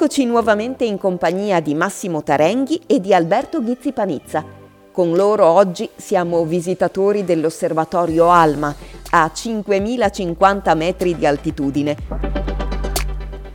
[0.00, 4.44] Eccoci nuovamente in compagnia di Massimo Tarenghi e di Alberto Ghizzi Panizza.
[4.92, 8.72] Con loro oggi siamo visitatori dell'osservatorio Alma
[9.10, 11.96] a 5050 metri di altitudine.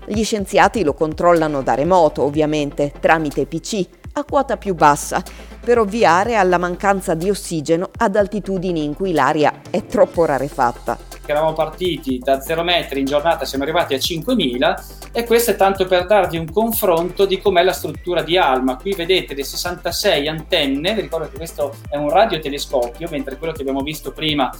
[0.06, 5.24] Gli scienziati lo controllano da remoto, ovviamente, tramite PC, a quota più bassa,
[5.62, 11.32] per ovviare alla mancanza di ossigeno ad altitudini in cui l'aria è troppo rarefatta che
[11.32, 15.86] eravamo partiti da 0 metri in giornata siamo arrivati a 5000 e questo è tanto
[15.86, 18.78] per darvi un confronto di com'è la struttura di Alma.
[18.78, 23.62] Qui vedete le 66 antenne, vi ricordo che questo è un radiotelescopio, mentre quello che
[23.62, 24.52] abbiamo visto prima,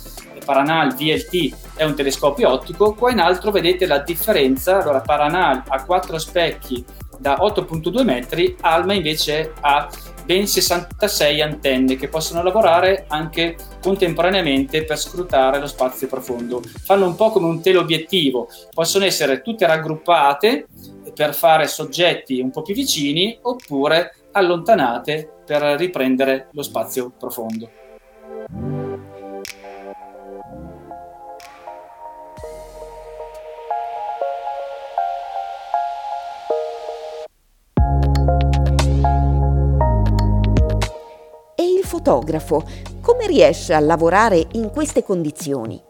[0.46, 2.94] Paranal VLT, è un telescopio ottico.
[2.94, 6.86] Qua in alto vedete la differenza, allora Paranal ha 4 specchi
[7.18, 9.90] da 8.2 metri, Alma invece ha
[10.26, 16.62] ben 66 antenne che possono lavorare anche contemporaneamente per scrutare lo spazio profondo.
[16.84, 20.68] Fanno un po' come un teleobiettivo, possono essere tutte raggruppate
[21.14, 27.70] per fare soggetti un po' più vicini oppure allontanate per riprendere lo spazio profondo.
[42.04, 42.64] Fotografo,
[43.00, 45.82] come riesce a lavorare in queste condizioni?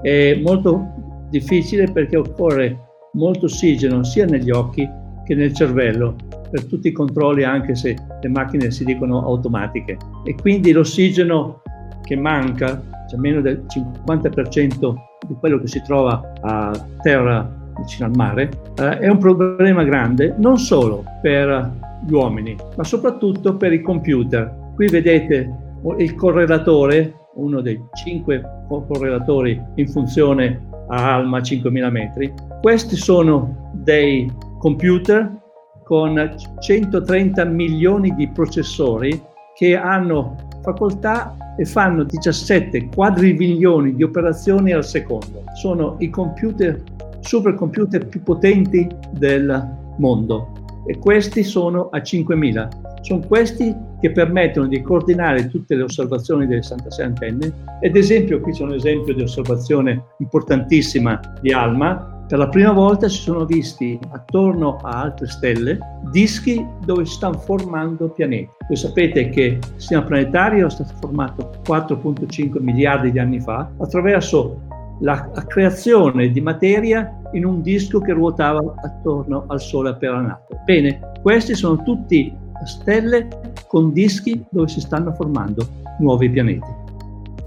[0.00, 2.78] È molto difficile perché occorre
[3.14, 4.88] molto ossigeno sia negli occhi
[5.24, 6.14] che nel cervello
[6.48, 9.96] per tutti i controlli anche se le macchine si dicono automatiche.
[10.24, 11.62] E quindi l'ossigeno
[12.04, 14.94] che manca, cioè meno del 50%
[15.26, 20.34] di quello che si trova a terra vicino al mare, eh, è un problema grande
[20.38, 25.52] non solo per gli uomini ma soprattutto per i computer Qui vedete
[25.98, 32.32] il correlatore, uno dei cinque correlatori in funzione a Alma 5000 metri.
[32.62, 35.36] Questi sono dei computer
[35.82, 39.20] con 130 milioni di processori
[39.56, 45.42] che hanno facoltà e fanno 17 quadrilioni di operazioni al secondo.
[45.54, 46.80] Sono i computer,
[47.18, 50.52] supercomputer più potenti del mondo
[50.86, 52.68] e questi sono a 5000.
[53.08, 57.52] Sono questi che permettono di coordinare tutte le osservazioni delle 66 antenne.
[57.80, 62.26] Ed esempio, qui c'è un esempio di osservazione importantissima di ALMA.
[62.28, 65.78] Per la prima volta si sono visti attorno a altre stelle
[66.10, 68.50] dischi dove si stanno formando pianeti.
[68.66, 74.60] Voi sapete che il sistema planetario è stato formato 4.5 miliardi di anni fa attraverso
[75.00, 80.60] la, creazione di materia in un disco che ruotava attorno al Sole appena nato.
[80.66, 83.28] Bene, questi sono tutti stelle
[83.66, 85.66] con dischi dove si stanno formando
[85.98, 86.86] nuovi pianeti.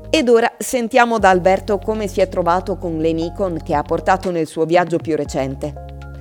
[0.10, 4.30] Ed ora sentiamo da Alberto come si è trovato con le Nikon che ha portato
[4.30, 5.74] nel suo viaggio più recente.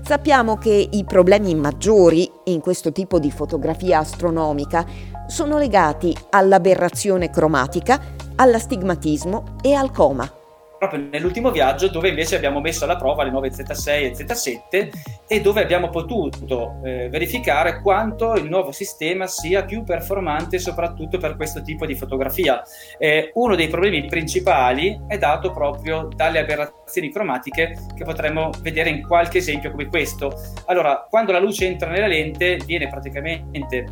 [0.03, 4.85] Sappiamo che i problemi maggiori in questo tipo di fotografia astronomica
[5.27, 8.01] sono legati all'aberrazione cromatica,
[8.37, 10.39] all'astigmatismo e al coma
[10.81, 14.91] proprio nell'ultimo viaggio dove invece abbiamo messo alla prova le nuove Z6 e Z7
[15.29, 21.37] e dove abbiamo potuto eh, verificare quanto il nuovo sistema sia più performante soprattutto per
[21.37, 22.63] questo tipo di fotografia.
[22.97, 29.07] Eh, uno dei problemi principali è dato proprio dalle aberrazioni cromatiche che potremmo vedere in
[29.07, 30.33] qualche esempio come questo.
[30.65, 33.85] Allora, quando la luce entra nella lente viene praticamente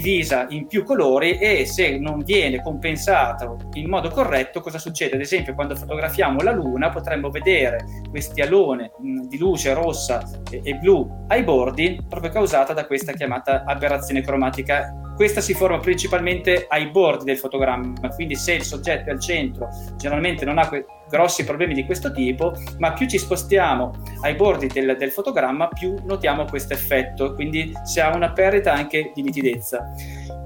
[0.00, 5.14] divisa in più colori e se non viene compensato in modo corretto cosa succede?
[5.14, 7.78] Ad esempio quando fotografiamo la Luna potremmo vedere
[8.10, 13.64] questi alone di luce rossa e, e blu ai bordi proprio causata da questa chiamata
[13.64, 19.12] aberrazione cromatica questa si forma principalmente ai bordi del fotogramma, quindi se il soggetto è
[19.12, 23.92] al centro generalmente non ha que- grossi problemi di questo tipo, ma più ci spostiamo
[24.22, 29.12] ai bordi del, del fotogramma più notiamo questo effetto, quindi si ha una perdita anche
[29.14, 29.84] di nitidezza.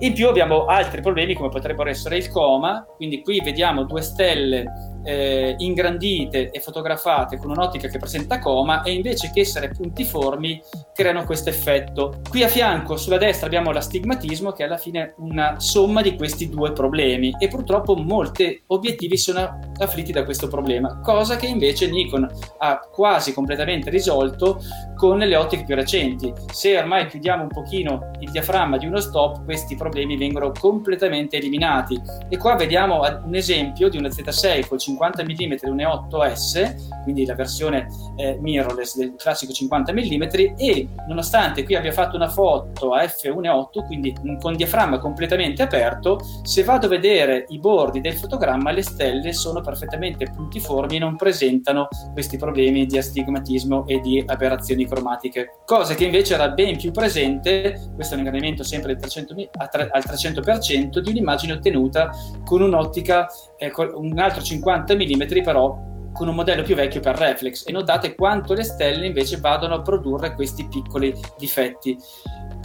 [0.00, 4.64] In più abbiamo altri problemi come potrebbero essere il coma, quindi qui vediamo due stelle
[5.04, 10.60] eh, ingrandite e fotografate con un'ottica che presenta coma e invece che essere puntiformi
[10.94, 12.20] creano questo effetto.
[12.28, 16.48] Qui a fianco sulla destra abbiamo l'astigmatismo che è alla fine una somma di questi
[16.48, 22.28] due problemi e purtroppo molti obiettivi sono afflitti da questo problema, cosa che invece Nikon
[22.58, 24.60] ha quasi completamente risolto
[24.96, 26.32] con le ottiche più recenti.
[26.52, 31.98] Se ormai chiudiamo un pochino il diaframma di uno stop, questi problemi vengono completamente eliminati.
[32.28, 37.86] E qua vediamo un esempio di una Z6 col 50 mm 1.8S, quindi la versione
[38.16, 40.22] eh, mirrorless del classico 50 mm
[40.56, 46.64] e nonostante qui abbia fatto una foto a f1.8, quindi con diaframma completamente aperto, se
[46.64, 51.88] vado a vedere i bordi del fotogramma le stelle sono perfettamente puntiformi e non presentano
[52.12, 55.58] questi problemi di astigmatismo e di aberrazioni cromatiche.
[55.64, 61.10] Cosa che invece era ben più presente, questo è un ingrandimento sempre al 300%, di
[61.10, 62.10] un'immagine ottenuta
[62.44, 63.26] con un'ottica,
[63.58, 67.66] eh, un altro 50 mm però con un modello più vecchio per reflex.
[67.66, 71.96] E notate quanto le stelle invece vadano a produrre questi piccoli difetti.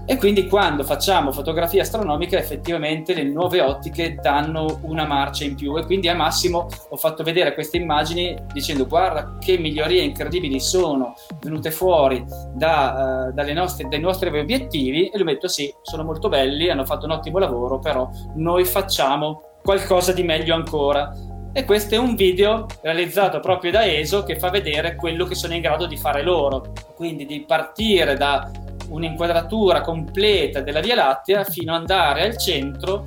[0.07, 5.75] E quindi quando facciamo fotografia astronomica effettivamente le nuove ottiche danno una marcia in più.
[5.77, 11.15] E quindi a Massimo ho fatto vedere queste immagini dicendo guarda che migliorie incredibili sono
[11.41, 12.23] venute fuori
[12.53, 15.07] da, uh, nostre, dai nostri obiettivi.
[15.07, 19.41] E lui detto sì, sono molto belli, hanno fatto un ottimo lavoro, però noi facciamo
[19.63, 21.11] qualcosa di meglio ancora
[21.57, 25.53] e questo è un video realizzato proprio da ESO che fa vedere quello che sono
[25.53, 28.51] in grado di fare loro, quindi di partire da
[28.89, 33.05] un'inquadratura completa della Via Lattea fino ad andare al centro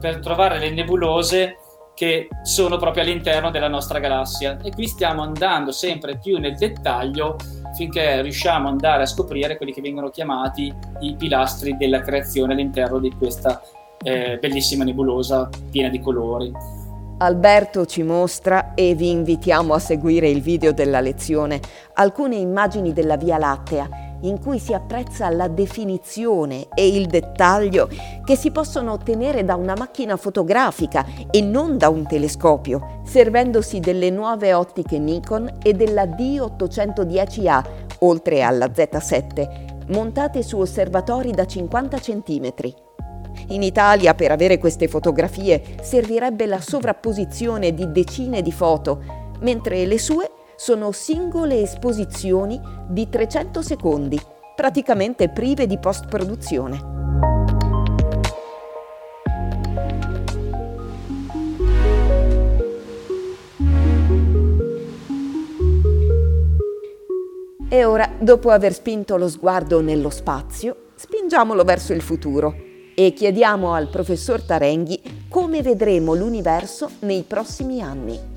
[0.00, 1.58] per trovare le nebulose
[1.94, 7.36] che sono proprio all'interno della nostra galassia e qui stiamo andando sempre più nel dettaglio
[7.76, 12.98] finché riusciamo ad andare a scoprire quelli che vengono chiamati i pilastri della creazione all'interno
[12.98, 13.62] di questa
[14.02, 16.82] eh, bellissima nebulosa piena di colori.
[17.24, 21.60] Alberto ci mostra, e vi invitiamo a seguire il video della lezione,
[21.94, 23.88] alcune immagini della Via Lattea
[24.24, 27.88] in cui si apprezza la definizione e il dettaglio
[28.24, 34.10] che si possono ottenere da una macchina fotografica e non da un telescopio, servendosi delle
[34.10, 37.64] nuove ottiche Nikon e della D810A,
[38.00, 42.83] oltre alla Z7, montate su osservatori da 50 cm.
[43.48, 49.02] In Italia per avere queste fotografie servirebbe la sovrapposizione di decine di foto,
[49.40, 52.58] mentre le sue sono singole esposizioni
[52.88, 54.18] di 300 secondi,
[54.56, 56.92] praticamente prive di post-produzione.
[67.68, 73.72] E ora, dopo aver spinto lo sguardo nello spazio, spingiamolo verso il futuro e chiediamo
[73.72, 78.32] al professor Tarenghi come vedremo l'universo nei prossimi anni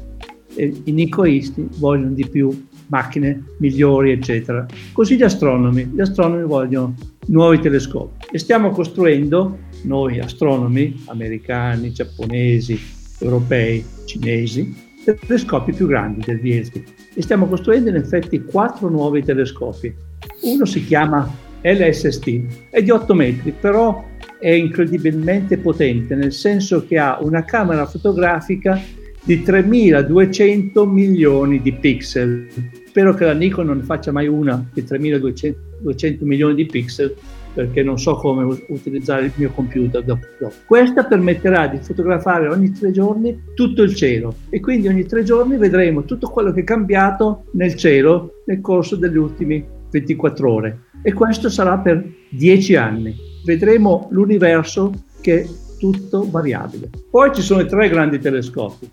[0.57, 4.65] i nicoisti vogliono di più macchine migliori, eccetera.
[4.91, 6.95] Così gli astronomi, gli astronomi vogliono
[7.27, 12.79] nuovi telescopi e stiamo costruendo, noi astronomi, americani, giapponesi,
[13.19, 16.83] europei, cinesi, telescopi più grandi del Bielski
[17.13, 19.93] e stiamo costruendo in effetti quattro nuovi telescopi.
[20.41, 21.29] Uno si chiama
[21.61, 24.03] LSST, è di 8 metri, però
[24.39, 28.79] è incredibilmente potente, nel senso che ha una camera fotografica
[29.23, 32.47] di 3200 milioni di pixel.
[32.87, 37.13] Spero che la Nikon non faccia mai una di 3200 milioni di pixel
[37.57, 40.27] perché non so come utilizzare il mio computer dopo.
[40.63, 45.57] Questa permetterà di fotografare ogni tre giorni tutto il cielo e quindi ogni tre giorni
[45.57, 49.65] vedremo tutto quello che è cambiato nel cielo nel corso delle ultime
[49.99, 53.15] 24 ore e questo sarà per 10 anni.
[53.45, 54.91] Vedremo l'universo
[55.21, 55.47] che
[55.77, 56.89] tutto variabile.
[57.09, 58.89] Poi ci sono i tre grandi telescopi,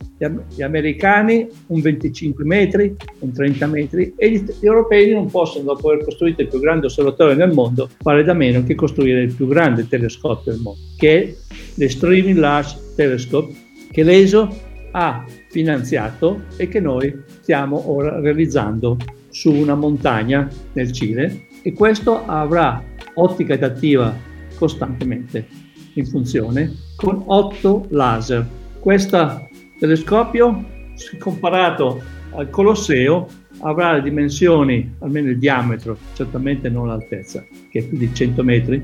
[0.54, 6.04] gli, americani un 25 metri, un 30 metri e gli, europei non possono, dopo aver
[6.04, 9.88] costruito il più grande osservatorio nel mondo, fare da meno che costruire il più grande
[9.88, 11.34] telescopio del mondo, che è
[11.76, 13.54] l'Extremely Large Telescope,
[13.90, 18.96] che l'ESO ha finanziato e che noi stiamo ora realizzando
[19.34, 22.81] su una montagna nel Cile e questo avrà
[23.14, 24.17] ottica adattiva
[24.56, 25.44] costantemente
[25.94, 28.46] in funzione con 8 laser.
[28.79, 29.48] Questo
[29.81, 30.64] telescopio,
[31.19, 32.00] comparato
[32.31, 33.26] al Colosseo,
[33.60, 38.81] avrà le dimensioni, almeno il diametro, certamente non l'altezza, che è più di 100 metri,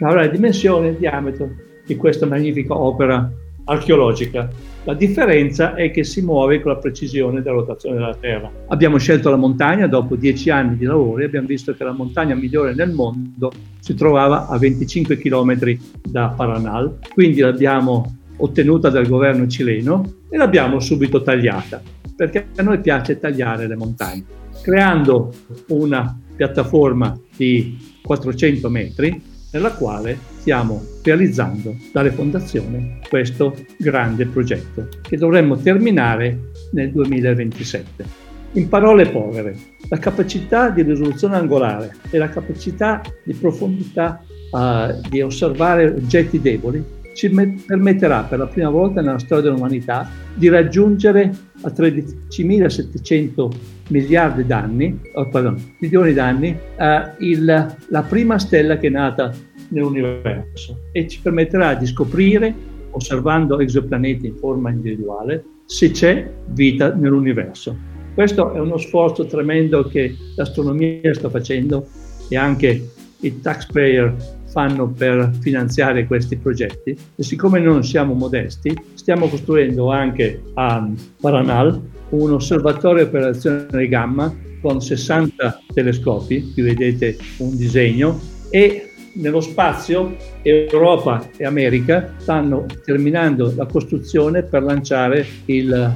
[0.00, 1.50] avrà le dimensioni e il diametro
[1.84, 3.30] di questa magnifica opera
[3.64, 4.48] archeologica.
[4.84, 8.50] La differenza è che si muove con la precisione della rotazione della Terra.
[8.68, 12.34] Abbiamo scelto la montagna dopo dieci anni di lavoro e abbiamo visto che la montagna
[12.34, 19.46] migliore nel mondo si trovava a 25 km da Paranal, quindi l'abbiamo ottenuta dal governo
[19.46, 21.80] cileno e l'abbiamo subito tagliata,
[22.16, 24.24] perché a noi piace tagliare le montagne,
[24.62, 25.32] creando
[25.68, 35.16] una piattaforma di 400 metri nella quale stiamo realizzando dalle fondazioni questo grande progetto che
[35.16, 38.20] dovremmo terminare nel 2027.
[38.52, 39.56] In parole povere,
[39.88, 47.00] la capacità di risoluzione angolare e la capacità di profondità uh, di osservare oggetti deboli
[47.14, 53.50] ci permetterà per la prima volta nella storia dell'umanità di raggiungere a 13.700
[53.88, 59.32] miliardi d'anni, oh, pardon, milioni d'anni, eh, il, la prima stella che è nata
[59.68, 62.54] nell'universo e ci permetterà di scoprire
[62.90, 67.90] osservando esopianeti in forma individuale, se c'è vita nell'universo.
[68.14, 71.88] Questo è uno sforzo tremendo che l'astronomia sta facendo
[72.28, 72.90] e anche
[73.20, 74.14] i taxpayer
[74.52, 80.88] fanno per finanziare questi progetti e siccome non siamo modesti stiamo costruendo anche a
[81.20, 81.80] Paranal
[82.10, 88.18] un osservatorio per azione gamma con 60 telescopi, qui vedete un disegno,
[88.48, 95.92] e nello spazio Europa e America stanno terminando la costruzione per lanciare il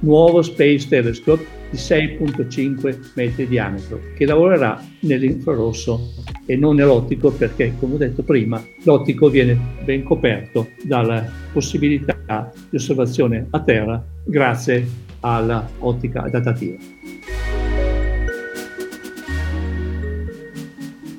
[0.00, 6.12] nuovo Space Telescope di 6.5 metri di diametro che lavorerà nell'infrarosso
[6.50, 12.76] e non nell'ottico perché come ho detto prima l'ottico viene ben coperto dalla possibilità di
[12.76, 14.84] osservazione a terra grazie
[15.20, 16.76] all'ottica adattativa.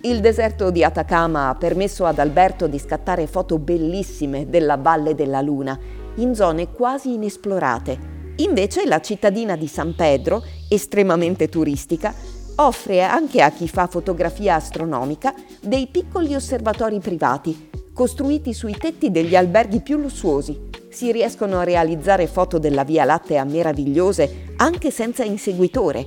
[0.02, 5.40] Il deserto di Atacama ha permesso ad Alberto di scattare foto bellissime della Valle della
[5.40, 5.80] Luna,
[6.16, 8.10] in zone quasi inesplorate.
[8.38, 12.14] Invece la cittadina di San Pedro, estremamente turistica,
[12.56, 19.36] offre anche a chi fa fotografia astronomica dei piccoli osservatori privati, costruiti sui tetti degli
[19.36, 20.70] alberghi più lussuosi.
[20.90, 26.06] Si riescono a realizzare foto della Via Lattea meravigliose anche senza inseguitore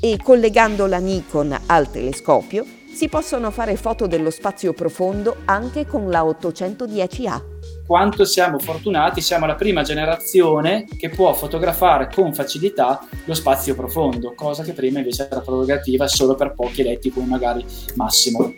[0.00, 6.10] e collegando la Nikon al telescopio si possono fare foto dello spazio profondo anche con
[6.10, 7.42] la 810A.
[7.90, 14.32] Quanto siamo fortunati, siamo la prima generazione che può fotografare con facilità lo spazio profondo,
[14.36, 17.64] cosa che prima invece era prerogativa solo per pochi eletti come magari
[17.96, 18.54] Massimo.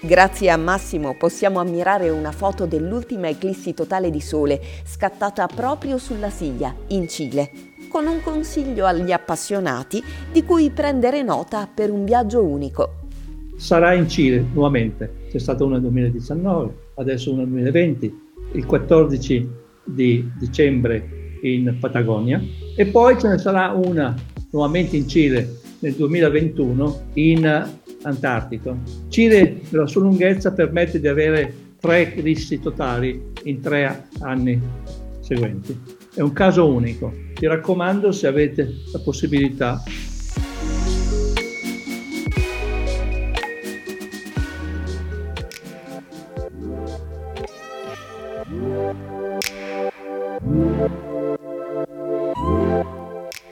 [0.00, 6.30] Grazie a Massimo possiamo ammirare una foto dell'ultima eclissi totale di sole scattata proprio sulla
[6.30, 7.50] Siglia, in Cile,
[7.86, 12.94] con un consiglio agli appassionati di cui prendere nota per un viaggio unico
[13.60, 15.26] sarà in Cile nuovamente.
[15.28, 19.48] C'è stata una nel 2019, adesso una nel 2020, il 14
[19.84, 22.40] di dicembre in Patagonia
[22.76, 24.14] e poi ce ne sarà una
[24.50, 27.68] nuovamente in Cile nel 2021 in
[28.02, 28.78] Antartico.
[29.08, 34.60] Cile, per la sua lunghezza, permette di avere tre eclissi totali in tre anni
[35.20, 35.78] seguenti.
[36.14, 37.12] È un caso unico.
[37.34, 39.82] Ti raccomando, se avete la possibilità,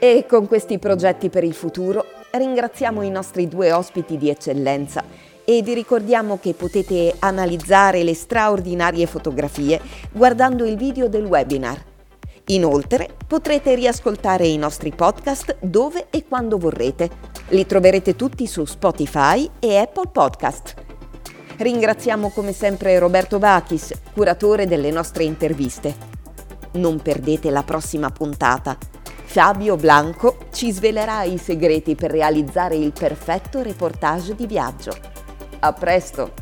[0.08, 5.04] E con questi progetti per il futuro ringraziamo i nostri due ospiti di eccellenza
[5.44, 9.78] e vi ricordiamo che potete analizzare le straordinarie fotografie
[10.10, 11.84] guardando il video del webinar.
[12.46, 17.10] Inoltre potrete riascoltare i nostri podcast dove e quando vorrete.
[17.48, 20.74] Li troverete tutti su Spotify e Apple Podcast.
[21.58, 25.94] Ringraziamo come sempre Roberto Bachis, curatore delle nostre interviste.
[26.72, 28.96] Non perdete la prossima puntata
[29.30, 34.90] Fabio Blanco ci svelerà i segreti per realizzare il perfetto reportage di viaggio.
[35.58, 36.32] A presto!